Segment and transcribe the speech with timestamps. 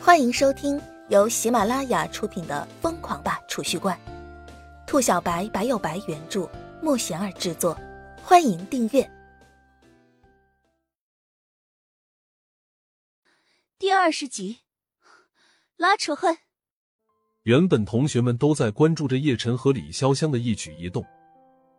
[0.00, 3.98] 欢迎收听由喜马拉雅出品的《疯狂吧储蓄罐》，
[4.86, 6.48] 兔小白白有白原著，
[6.80, 7.76] 莫贤儿制作。
[8.22, 9.10] 欢迎订阅
[13.78, 14.58] 第二十集。
[15.76, 16.38] 拉扯恨。
[17.42, 21.04] 原本同学们都在关注着叶晨和李潇湘的一举一动，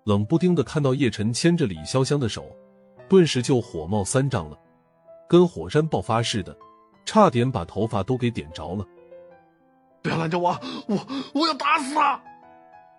[0.05, 2.45] 冷不丁的看到叶晨牵着李潇湘的手，
[3.07, 4.57] 顿时就火冒三丈了，
[5.27, 6.55] 跟火山爆发似的，
[7.05, 8.85] 差点把头发都给点着了。
[10.01, 10.57] 不要拦着我，
[10.87, 10.97] 我
[11.33, 12.21] 我要打死他！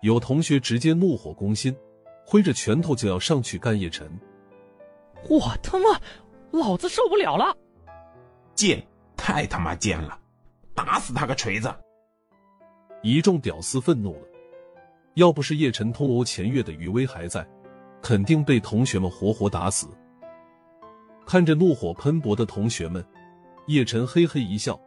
[0.01, 1.75] 有同学直接怒火攻心，
[2.25, 4.09] 挥着拳头就要上去干叶晨。
[5.29, 5.99] 我他妈，
[6.51, 7.55] 老子受不了了！
[8.55, 10.19] 贱，太他妈贱了！
[10.73, 11.73] 打死他个锤子！
[13.03, 14.27] 一众屌丝愤怒了，
[15.15, 17.47] 要不是叶晨通欧前月的余威还在，
[18.01, 19.87] 肯定被同学们活活打死。
[21.25, 23.05] 看着怒火喷薄的同学们，
[23.67, 24.79] 叶晨嘿嘿一笑，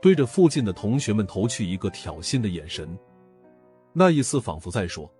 [0.00, 2.98] 对着附近的同学们投去一个挑衅的眼神，
[3.92, 5.10] 那意思仿佛在说：“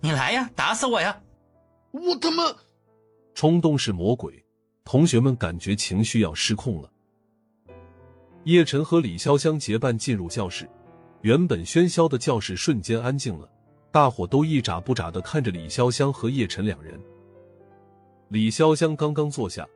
[0.00, 1.22] 你来呀，打死我呀！”
[1.92, 2.44] 我他妈！
[3.34, 4.44] 冲动是魔鬼，
[4.84, 6.90] 同学们感觉情绪要失控了。
[8.44, 10.68] 叶晨和李潇湘结伴进入教室。
[11.22, 13.46] 原本喧嚣的教室瞬间安静了，
[13.92, 16.98] 大伙都一眨不眨的看着李潇湘和叶晨两人。
[18.28, 19.68] 李潇湘刚刚坐下，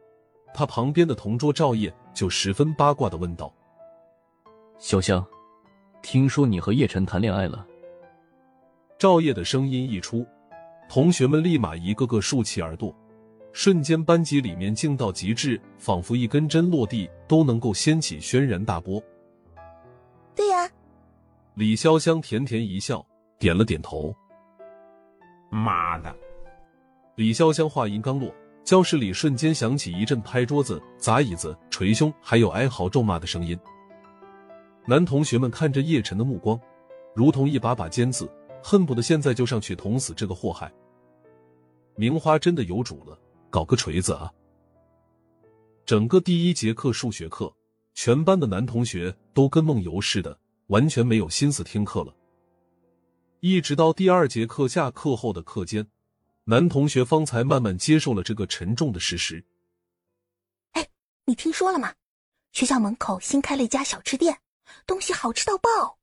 [0.54, 3.52] 他旁边的同桌赵烨就十分八卦的问道
[4.80, 5.24] ：“潇湘，
[6.00, 7.66] 听说你和叶晨谈恋爱了？”
[8.96, 10.24] 赵烨的声音一出，
[10.88, 12.94] 同学们立马一个个竖起耳朵，
[13.52, 19.02] 瞬间班级里面静到极致，仿佛一根针落地都能够掀起轩然大波。
[20.34, 20.70] 对呀。
[21.54, 23.04] 李潇湘甜甜一笑，
[23.38, 24.14] 点了点头。
[25.50, 26.14] 妈的！
[27.14, 28.34] 李潇湘话音刚落，
[28.64, 33.58] 教室里瞬间响起一阵拍桌子、砸椅子、捶胸，还有哀嚎咒骂的声音。
[34.86, 36.58] 男同学们看着叶晨的目光，
[37.14, 38.26] 如同一把把尖刺，
[38.62, 40.72] 恨不得现在就上去捅死这个祸害。
[41.94, 43.18] 名花真的有主了，
[43.50, 44.32] 搞个锤子啊！
[45.84, 47.54] 整个第一节课数学课，
[47.92, 50.38] 全班的男同学都跟梦游似的。
[50.68, 52.14] 完全没有心思听课了，
[53.40, 55.86] 一直到第二节课下课后的课间，
[56.44, 59.46] 男同学方才慢慢接受了这个沉重的事实。
[60.72, 60.86] 哎，
[61.24, 61.94] 你听说了吗？
[62.52, 64.40] 学校门口新开了一家小吃店，
[64.86, 65.98] 东西好吃到爆。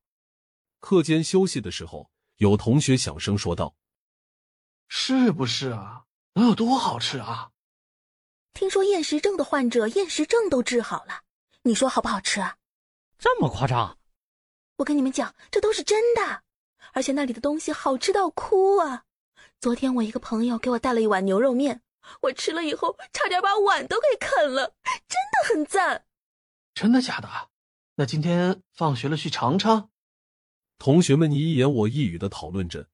[0.80, 3.76] 课间休息的时候，有同学小声说道
[4.90, 6.06] ：“是不是啊？
[6.34, 7.52] 能有多好吃啊？
[8.54, 11.22] 听说厌食症的患者厌食症都治好了，
[11.62, 12.58] 你说好不好吃啊？
[13.20, 14.00] 这么夸张？”
[14.78, 16.42] 我跟你们讲，这都是真的，
[16.94, 19.06] 而且那里的东西好吃到哭啊！
[19.62, 21.84] 昨天我一个朋友给我带了一碗牛肉面，
[22.22, 24.74] 我吃了以后差点把碗都给啃了，
[25.08, 26.08] 真的很赞。
[26.74, 27.30] 真的假的？
[27.94, 29.92] 那今天放学了去尝尝。
[30.80, 32.90] 同学们你一言我一语的讨论着，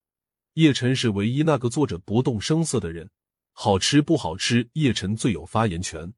[0.56, 3.12] 叶晨是唯一那个坐着不动声色的人，
[3.54, 6.14] 好吃不好吃，叶晨最有发言权。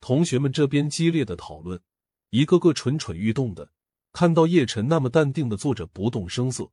[0.00, 1.82] 同学们这边激烈的讨论，
[2.30, 3.68] 一个个蠢蠢欲动的。
[4.10, 6.70] 看到叶晨那么淡定的坐着不动声色，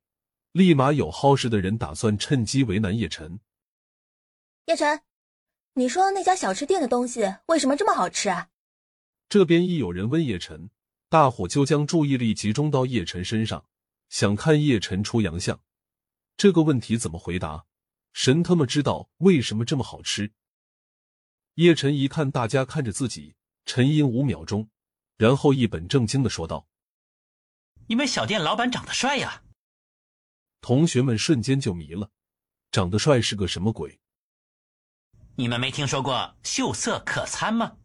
[0.56, 3.42] 立马有好事的人打算趁机为难叶晨。
[4.68, 5.02] 叶晨，
[5.74, 8.48] 你说那家小吃店的东西为什么这么好吃啊？
[9.28, 10.70] 这边一有人问叶晨，
[11.10, 13.66] 大伙就将注意力集中到叶晨身上，
[14.08, 15.60] 想看叶晨出洋相。
[16.38, 17.66] 这个问题怎么回答？
[18.14, 20.32] 神他妈知道为什么这么好吃。
[21.56, 23.36] 叶晨一看大家看着自己，
[23.66, 24.70] 沉吟五秒钟，
[25.18, 26.66] 然后一本正经的说道。
[27.88, 29.42] 因为小店老板长得帅呀！
[30.68, 32.10] 同学们瞬间就迷了，
[32.72, 34.00] 长得帅是个什么鬼？
[35.36, 37.78] 你们没听说过秀色可餐吗？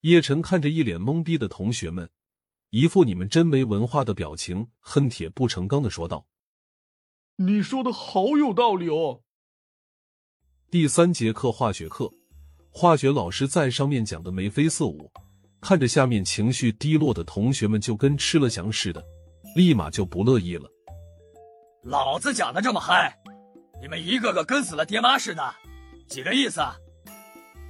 [0.00, 2.10] 叶晨看着一脸懵逼的同学们，
[2.70, 6.26] 一副你们真没文化的表情，恨铁不成钢的说道
[7.38, 9.22] ：“你说的好有道理哦。”
[10.72, 12.12] 第三节课化学课，
[12.68, 15.08] 化学老师在上面讲的眉飞色舞。
[15.60, 19.00] 看着下面情绪低落的同学们，就跟吃了翔似的，
[19.54, 20.68] 立马就不乐意了。
[21.84, 23.12] 老子讲的这么嗨，
[23.80, 25.42] 你们一个个跟死了爹妈似的，
[26.06, 26.60] 几个意思？
[26.60, 26.76] 啊？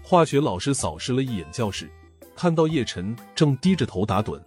[0.04, 1.90] 化学老师扫视了一眼教室，
[2.36, 4.38] 看到叶晨正低着头打盹，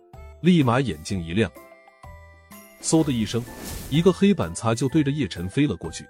[0.42, 1.52] 立马眼睛一亮，
[2.80, 3.44] 嗖的一声，
[3.90, 6.06] 一个黑板擦就对着叶晨飞了过去。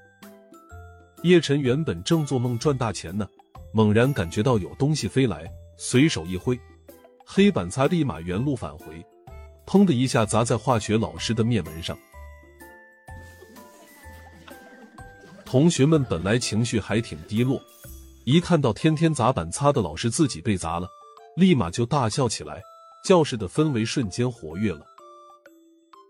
[1.23, 3.25] 叶晨原本正做梦赚大钱呢，
[3.71, 6.59] 猛然感觉到有东西飞来，随手一挥。
[7.25, 9.01] 黑板擦立马原路返回，
[9.65, 11.97] 砰的一下砸在化学老师的面门上。
[15.55, 17.61] 同学们本来情绪还挺低落，
[18.25, 20.87] 一看到天天砸板擦的老师自己被砸了，
[21.37, 22.61] 立马就大笑起来，
[23.05, 24.81] 教室的氛围瞬间活跃了。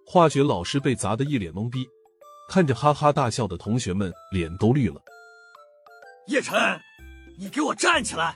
[0.04, 1.88] 化学老师被砸得一脸懵逼，
[2.50, 5.00] 看着哈哈大笑的同学们，脸都绿了。
[6.28, 6.58] 叶晨，
[7.38, 8.36] 你给我站起来！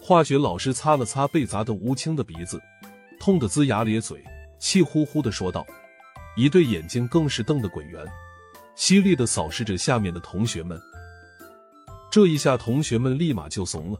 [0.00, 2.62] 化学老师擦了擦被砸得乌青的鼻子，
[3.18, 4.22] 痛得龇牙咧嘴，
[4.60, 5.66] 气呼呼的说道，
[6.36, 8.06] 一对眼睛更是瞪得滚圆，
[8.76, 10.80] 犀利的扫视着下面的同学们。
[12.10, 13.98] 这一下，同学们立马就怂了，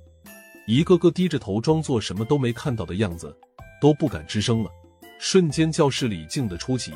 [0.67, 3.35] 一个个低着头，装作什么都没看到的样子，
[3.81, 4.71] 都不敢吱声了。
[5.19, 6.93] 瞬间，教室里静得出奇，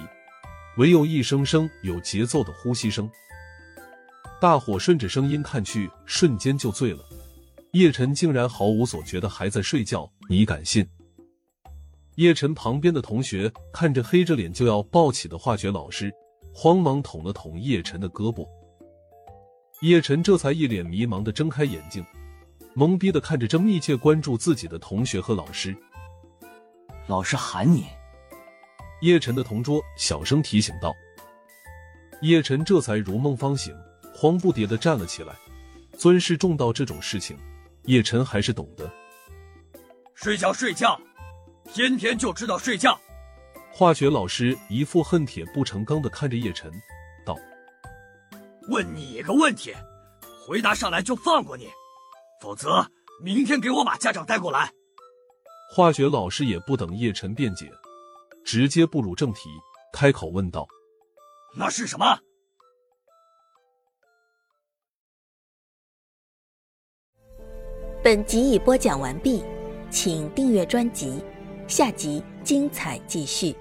[0.77, 3.11] 唯有一声声有节奏的呼吸声。
[4.41, 7.01] 大伙顺着声音看去，瞬间就醉了。
[7.73, 10.87] 叶晨竟然毫无所觉的还在睡觉，你敢信？
[12.17, 16.13] 叶晨旁边的同学看着黑着脸就要抱起的化学老师，
[16.53, 18.47] 慌忙捅了捅叶晨的胳膊。
[19.81, 22.05] 叶晨这才一脸迷茫的睁开眼睛，
[22.77, 25.75] 懵逼的看着正密切关注自己的同学和老师。
[27.07, 27.87] 老师喊你。
[29.01, 30.95] 叶晨的同桌小声提醒道。
[32.21, 33.75] 叶晨这才如梦方醒，
[34.15, 35.35] 慌不迭的站了起来。
[35.97, 37.37] 尊师重道这种事情，
[37.85, 38.91] 叶晨还是懂的。
[40.15, 41.01] 睡觉睡觉，
[41.73, 43.01] 天天就知道睡觉。
[43.73, 46.71] 化学老师一副恨铁不成钢的看着叶晨，
[47.25, 47.35] 道
[48.69, 49.75] ：“问你一个问题，
[50.47, 51.67] 回答上来就放过你，
[52.43, 52.87] 否则
[53.23, 54.71] 明天给我把家长带过来。”
[55.75, 57.71] 化学老师也不等叶晨辩解，
[58.45, 59.49] 直接步入正题，
[59.93, 60.67] 开口问道
[61.57, 62.19] ：“那是什么？”
[68.03, 69.45] 本集已播讲完毕，
[69.91, 71.25] 请订阅专辑，
[71.69, 73.55] 下集精彩继续。